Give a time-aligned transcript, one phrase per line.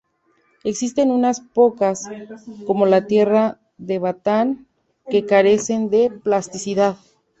[0.63, 2.09] Existen unas pocas,
[2.65, 4.65] como la tierra de batán,
[5.11, 6.97] que carecen de plasticidad.